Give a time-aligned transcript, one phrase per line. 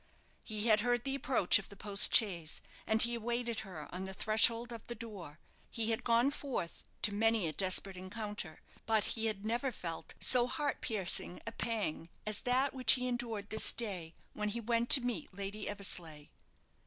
[0.43, 4.15] He had heard the approach of the post chaise, and he awaited her on the
[4.15, 5.39] threshold of the door.
[5.69, 10.47] He had gone forth to many a desperate encounter; but he had never felt so
[10.47, 15.01] heart piercing a pang as that which he endured this day when he went to
[15.01, 16.29] meet Lady Eversleigh.